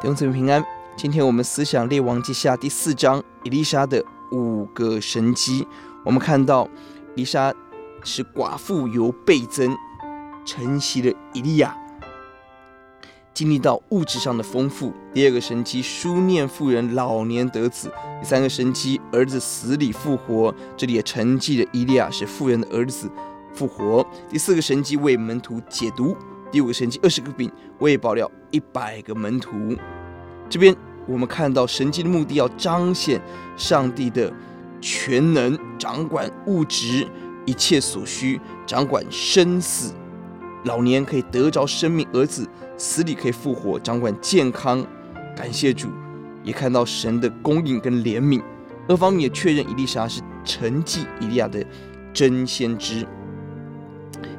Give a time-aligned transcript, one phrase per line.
[0.00, 0.64] 弟兄姊妹平安，
[0.96, 4.02] 今天我们思想列王记下第四章，伊丽莎的
[4.32, 5.68] 五个神迹。
[6.06, 6.66] 我们看到，
[7.14, 7.52] 伊丽莎
[8.02, 9.76] 是寡妇由倍增，
[10.42, 11.76] 承袭了以利亚，
[13.34, 14.94] 经历到物质上的丰富。
[15.12, 17.92] 第二个神迹，书念妇人老年得子。
[18.22, 23.10] 第三个神迹，儿子死里复活，这里也承继了以利亚，使妇人的儿子
[23.52, 24.02] 复活。
[24.30, 26.16] 第四个神迹，为门徒解毒。
[26.50, 29.76] 第五个神迹，二十个饼喂饱了一百个门徒。
[30.48, 30.74] 这边
[31.06, 33.20] 我们看到神迹的目的，要彰显
[33.56, 34.32] 上帝的
[34.80, 37.06] 全能，掌管物质
[37.46, 39.94] 一切所需，掌管生死。
[40.64, 42.46] 老年可以得着生命，儿子
[42.76, 44.84] 死里可以复活，掌管健康。
[45.36, 45.88] 感谢主，
[46.42, 48.42] 也看到神的供应跟怜悯。
[48.88, 51.64] 二方面也确认以利沙是承继以利亚的
[52.12, 53.06] 真先知。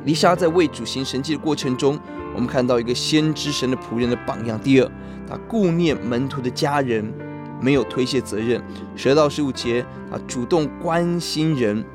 [0.06, 2.00] 丽莎在为主行神迹的过程中，
[2.34, 4.60] 我们看到一个先知神的仆人的榜样。
[4.60, 4.92] 第二，
[5.30, 7.14] 他顾念门徒的家人，
[7.62, 8.60] 没有推卸责任。
[8.96, 11.86] 十二到十五节，他主动关心人，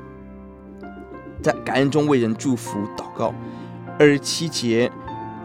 [1.41, 3.33] 在感恩中为人祝福祷告。
[3.99, 4.89] 二十七节，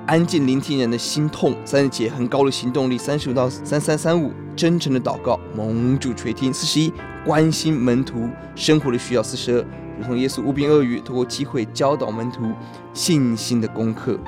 [0.06, 1.56] 安静聆听人的心痛。
[1.64, 2.96] 三十节，很高的行动力。
[2.96, 6.52] 三十五到三三三五，真诚的祷告，蒙主垂听。
[6.52, 6.92] 四十一，
[7.24, 9.22] 关心门徒生活的需要。
[9.22, 9.64] 四十二。
[9.98, 12.52] 如同耶稣无凭恶语，透过机会教导门徒
[12.92, 14.18] 信心的功课，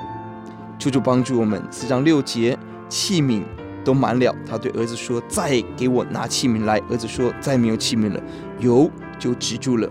[0.79, 1.63] 求主帮助我们。
[1.71, 3.43] 四章六节，器皿
[3.85, 8.21] 都满了，他对儿子说：“再给我拿器皿来。”儿子说：“再没有器皿了。”
[8.61, 9.91] 油就止住了。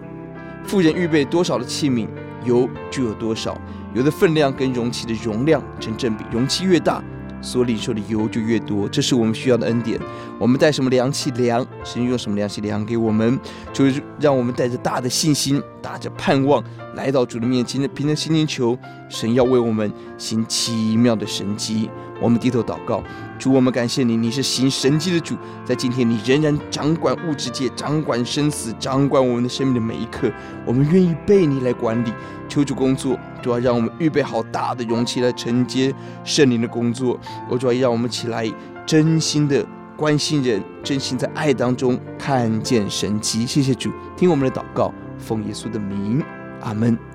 [0.65, 2.07] 富人预备多少的器皿，
[2.45, 3.59] 油就有多少。
[3.93, 7.03] 油的分量跟容器的容量成正比，容器越大，
[7.43, 9.99] 所领受的油就越多，这是我们需要的恩典。
[10.39, 13.39] 我们带什么量器量，神用什么量器量给我们，
[13.71, 16.63] 就是让我们带着大的信心，带着盼望
[16.95, 18.75] 来到主的面前，凭着心灵求
[19.09, 21.89] 神要为我们行奇妙的神迹。
[22.21, 23.03] 我们低头祷告，
[23.37, 30.31] 主，我们感谢你，你是行神迹的主，在今天你仍然掌管物质界，掌管生死，掌管我们的生命的每一刻。
[30.65, 32.13] 我们愿意被你来管理，
[32.47, 35.93] 求主工作，主要让我们预备好大的容器来承接
[36.23, 37.19] 圣灵的工作。
[37.49, 38.51] 我主要让我们起来
[38.85, 43.45] 真心的关心人，真心在爱当中看见神迹。
[43.45, 46.23] 谢谢主，听我们的祷告，奉耶稣的名，
[46.61, 47.12] 阿门。